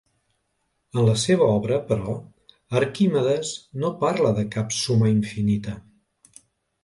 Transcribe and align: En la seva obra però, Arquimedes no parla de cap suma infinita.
En 0.95 1.01
la 1.07 1.13
seva 1.23 1.49
obra 1.57 1.75
però, 1.89 2.15
Arquimedes 2.79 3.51
no 3.83 3.91
parla 4.05 4.31
de 4.39 4.45
cap 4.55 4.75
suma 4.79 5.11
infinita. 5.17 5.75